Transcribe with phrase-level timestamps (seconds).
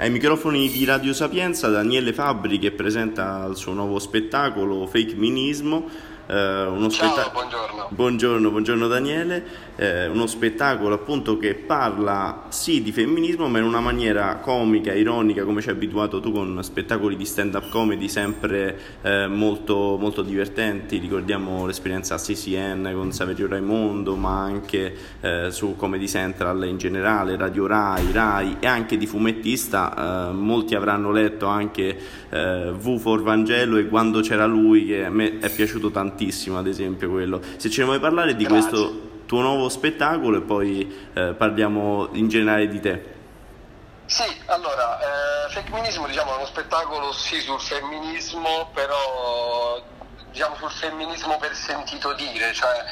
[0.00, 5.88] Ai microfoni di Radio Sapienza Daniele Fabbri che presenta il suo nuovo spettacolo Fake Minismo
[6.28, 7.86] eh, uno Ciao, spetta- buongiorno.
[7.90, 9.66] Buongiorno, buongiorno Daniele.
[9.76, 15.44] Eh, uno spettacolo appunto che parla sì di femminismo ma in una maniera comica, ironica
[15.44, 20.20] come ci hai abituato tu con spettacoli di stand up comedy sempre eh, molto, molto
[20.20, 20.98] divertenti.
[20.98, 27.36] Ricordiamo l'esperienza a CCN con Saverio Raimondo ma anche eh, su Comedy Central in generale,
[27.36, 30.28] Radio Rai, Rai e anche di fumettista.
[30.28, 31.96] Eh, molti avranno letto anche
[32.28, 36.58] eh, V for Vangelo e quando c'era lui che a me è piaciuto tantissimo tantissimo,
[36.58, 37.40] ad esempio quello.
[37.56, 38.68] Se ce ne vuoi parlare di Grazie.
[38.68, 43.16] questo tuo nuovo spettacolo e poi eh, parliamo in generale di te.
[44.06, 49.80] Sì, allora, eh, Femminismo diciamo, è uno spettacolo sì sul femminismo, però
[50.30, 52.84] diciamo, sul femminismo per sentito dire, cioè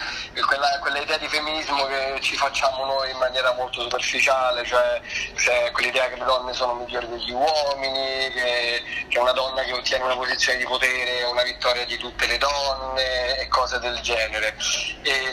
[0.46, 5.00] quella, quella, idea di femminismo che ci facciamo noi in maniera molto superficiale, cioè,
[5.36, 10.04] cioè quell'idea che le donne sono migliori degli uomini, che, che, una donna che ottiene
[10.04, 14.56] una posizione di potere è una vittoria di tutte le donne e cose del genere.
[15.02, 15.32] E,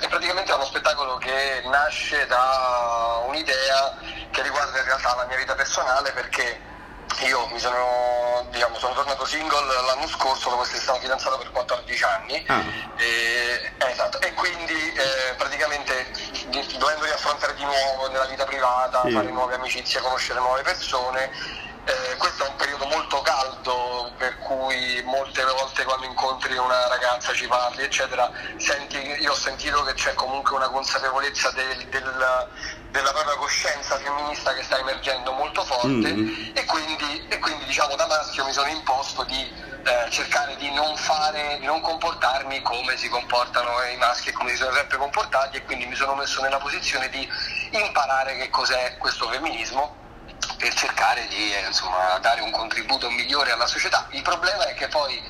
[0.00, 3.96] e praticamente uno spettacolo che nasce da un'idea
[4.30, 6.70] che riguarda in realtà la mia vita personale perché
[7.26, 12.04] io mi sono, diciamo, sono tornato single l'anno scorso dopo essere stato fidanzato per 14
[12.04, 12.62] anni ah.
[12.96, 16.10] e, eh, esatto, e quindi eh, praticamente
[16.78, 19.10] dovendo riaffrontare di nuovo nella vita privata, sì.
[19.10, 25.02] fare nuove amicizie, conoscere nuove persone eh, questo è un periodo molto caldo per cui
[25.04, 30.14] molte volte quando incontri una ragazza ci parli eccetera senti, io ho sentito che c'è
[30.14, 32.48] comunque una consapevolezza del, del,
[32.92, 36.50] della propria coscienza femminista che sta emergendo molto forte mm.
[36.54, 40.94] e, quindi, e, quindi, diciamo da maschio mi sono imposto di eh, cercare di non
[40.96, 45.56] fare, di non comportarmi come si comportano i maschi e come si sono sempre comportati
[45.56, 47.26] e quindi mi sono messo nella posizione di
[47.70, 50.00] imparare che cos'è questo femminismo
[50.58, 54.06] per cercare di eh, insomma, dare un contributo migliore alla società.
[54.10, 55.20] Il problema è che poi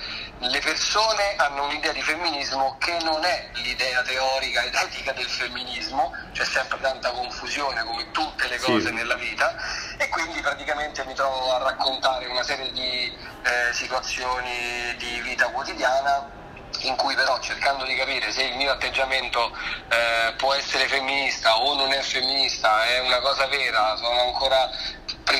[0.48, 6.12] le persone hanno un'idea di femminismo che non è l'idea teorica ed etica del femminismo,
[6.32, 8.92] c'è sempre tanta confusione come tutte le cose sì.
[8.92, 9.54] nella vita
[9.98, 16.40] e quindi praticamente mi trovo a raccontare una serie di eh, situazioni di vita quotidiana
[16.80, 19.56] in cui però cercando di capire se il mio atteggiamento
[19.88, 24.70] eh, può essere femminista o non è femminista, è una cosa vera, sono ancora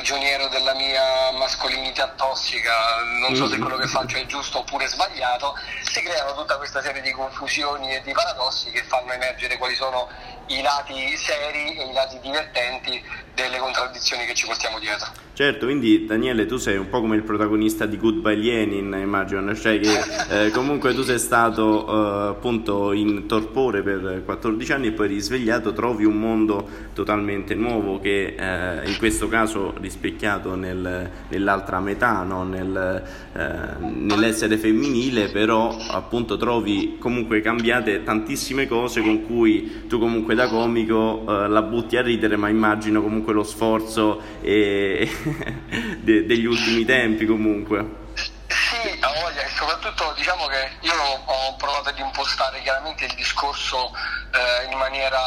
[0.03, 2.73] prigioniero della mia mascolinità tossica,
[3.21, 7.01] non so se quello che faccio è giusto oppure sbagliato, si creano tutta questa serie
[7.01, 10.09] di confusioni e di paradossi che fanno emergere quali sono
[10.47, 13.01] i lati seri e i lati divertenti
[13.33, 15.09] delle contraddizioni che ci portiamo dietro.
[15.35, 19.79] Certo, quindi Daniele tu sei un po' come il protagonista di Goodbye Lenin, immagino, cioè
[19.79, 25.07] che eh, comunque tu sei stato eh, appunto in torpore per 14 anni e poi
[25.07, 32.21] risvegliato, trovi un mondo totalmente nuovo che eh, in questo caso rispecchiato nel, nell'altra metà,
[32.21, 32.43] no?
[32.43, 40.35] nel, eh, nell'essere femminile, però appunto trovi comunque cambiate tantissime cose con cui tu comunque
[40.35, 45.09] da comico eh, la butti a ridere, ma immagino comunque lo sforzo e
[46.01, 48.01] de- degli ultimi tempi comunque.
[48.47, 53.91] Sì, a voglia e soprattutto diciamo che io ho provato ad impostare chiaramente il discorso
[54.33, 55.19] eh, in maniera,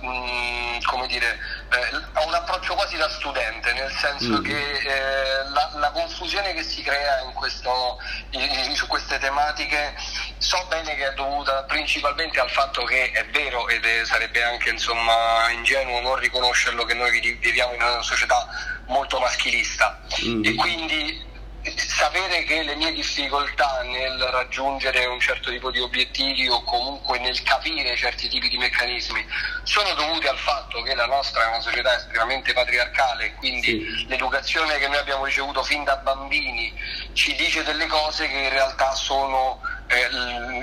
[0.00, 1.38] mh, come dire,
[1.70, 4.44] eh, ho un approccio quasi da studente, nel senso mm.
[4.44, 7.98] che eh, la, la, confusione che si crea in questo,
[8.30, 9.94] in, su queste tematiche
[10.38, 14.70] so bene che è dovuta principalmente al fatto che è vero ed è, sarebbe anche
[14.70, 18.46] insomma, ingenuo non riconoscerlo che noi viviamo in una società
[18.86, 20.44] molto maschilista mm.
[20.44, 21.24] e quindi
[21.74, 27.42] sapere che le mie difficoltà nel raggiungere un certo tipo di obiettivi o comunque nel
[27.42, 29.24] capire certi tipi di meccanismi
[29.64, 34.06] sono dovute al fatto che la nostra è una società estremamente patriarcale, quindi sì.
[34.06, 36.72] l'educazione che noi abbiamo ricevuto fin da bambini
[37.14, 40.08] ci dice delle cose che in realtà sono eh,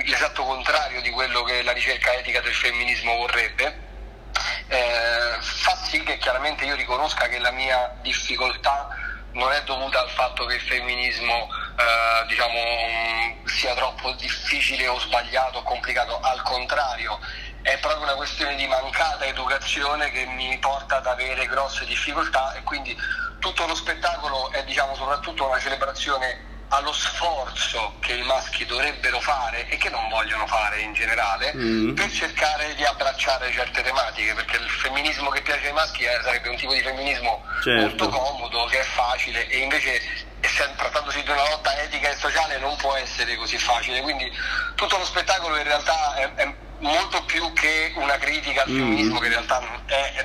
[0.04, 3.82] l'esatto contrario di quello che la ricerca etica del femminismo vorrebbe.
[4.68, 8.88] Eh, fa sì che chiaramente io riconosca che la mia difficoltà
[9.32, 14.98] non è dovuta al fatto che il femminismo eh, diciamo, mm, sia troppo difficile o
[14.98, 17.18] sbagliato o complicato, al contrario
[17.62, 22.62] è proprio una questione di mancata educazione che mi porta ad avere grosse difficoltà e
[22.62, 22.94] quindi
[23.38, 29.68] tutto lo spettacolo è diciamo, soprattutto una celebrazione allo sforzo che i maschi dovrebbero fare
[29.68, 31.94] e che non vogliono fare in generale mm.
[31.94, 36.48] per cercare di abbracciare certe tematiche perché il femminismo che piace ai maschi è, sarebbe
[36.48, 37.80] un tipo di femminismo certo.
[37.80, 40.00] molto comodo che è facile e invece
[40.40, 44.30] essendo, trattandosi di una lotta etica e sociale non può essere così facile quindi
[44.74, 48.78] tutto lo spettacolo in realtà è, è molto più che una critica al mm.
[48.78, 50.24] femminismo, che in realtà è, è,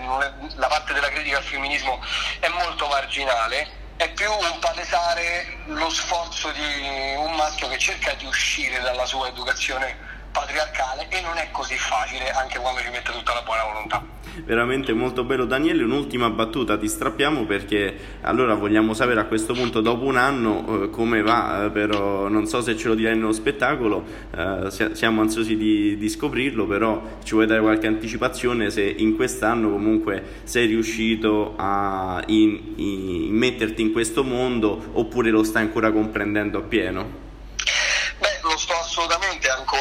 [0.55, 2.01] la parte della critica al femminismo
[2.39, 8.25] è molto marginale, è più un palesare lo sforzo di un maschio che cerca di
[8.25, 9.93] uscire dalla sua educazione
[10.31, 14.17] patriarcale e non è così facile anche quando ci mette tutta la buona volontà.
[14.45, 19.81] Veramente molto bello Daniele, un'ultima battuta ti strappiamo perché allora vogliamo sapere a questo punto
[19.81, 23.31] dopo un anno eh, come va, eh, però non so se ce lo dirai nello
[23.31, 24.03] spettacolo,
[24.35, 29.69] eh, siamo ansiosi di, di, scoprirlo, però ci vuoi dare qualche anticipazione se in quest'anno
[29.69, 36.59] comunque sei riuscito a in, in metterti in questo mondo oppure lo stai ancora comprendendo
[36.59, 37.27] appieno?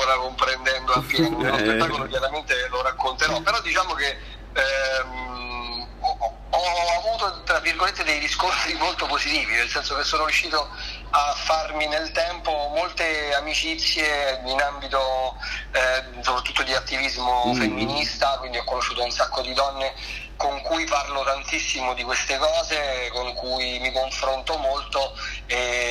[0.08, 1.58] Ancora comprendendo appieno, eh.
[1.58, 4.16] spettacolo chiaramente lo racconterò, però diciamo che
[4.54, 6.16] ehm, ho,
[6.50, 10.68] ho, avuto tra virgolette dei riscontri molto positivi, nel senso che sono riuscito
[11.10, 15.36] a farmi nel tempo molte amicizie in ambito
[15.72, 17.54] eh, soprattutto di attivismo mm.
[17.54, 19.92] femminista, quindi ho conosciuto un sacco di donne
[20.38, 25.12] con cui parlo tantissimo di queste cose, con cui mi confronto molto
[25.46, 25.87] e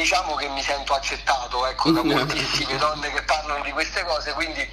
[0.00, 4.66] diciamo che mi sento accettato ecco, da moltissime donne che parlano di queste cose, quindi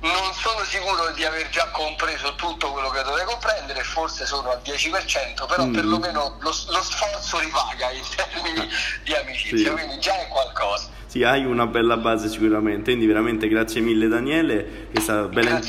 [0.00, 4.60] non sono sicuro di aver già compreso tutto quello che dovrei comprendere, forse sono al
[4.62, 5.72] 10%, però mm.
[5.72, 8.68] perlomeno lo, lo, sforzo ripaga in termini
[9.02, 9.72] di amicizia, sì.
[9.72, 12.90] quindi già è qualcosa sì, hai una bella base sicuramente.
[12.90, 15.60] Quindi veramente grazie mille Daniele, questa bella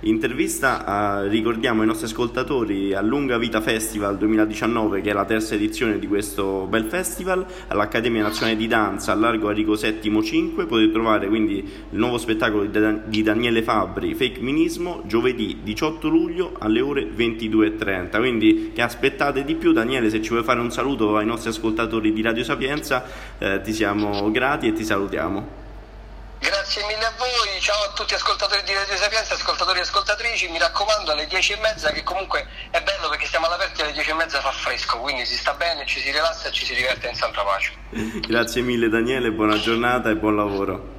[0.00, 1.22] intervista.
[1.24, 5.98] Uh, ricordiamo ai nostri ascoltatori a Lunga Vita Festival 2019, che è la terza edizione
[5.98, 10.64] di questo bel festival, all'Accademia Nazionale di Danza a Largo Arrigo VII 5.
[10.66, 16.80] Potete trovare quindi il nuovo spettacolo di Daniele Fabri, Fake Minismo, giovedì 18 luglio alle
[16.80, 18.18] ore 22.30.
[18.18, 19.72] Quindi che aspettate di più?
[19.72, 23.04] Daniele, se ci vuoi fare un saluto ai nostri ascoltatori di Radio Sapienza,
[23.38, 25.64] eh, ti siamo grati e ti salutiamo.
[26.38, 30.58] Grazie mille a voi, ciao a tutti ascoltatori di Radio Sapienza, ascoltatori e ascoltatrici, mi
[30.58, 34.14] raccomando alle 10 e mezza che comunque è bello perché stiamo all'aperto alle 10 e
[34.14, 37.16] mezza fa fresco, quindi si sta bene, ci si rilassa e ci si diverte in
[37.16, 37.72] santa pace.
[38.28, 40.94] Grazie mille Daniele, buona giornata e buon lavoro.